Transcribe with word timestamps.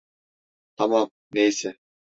Tamam, 0.75 1.09
neyse. 1.31 1.75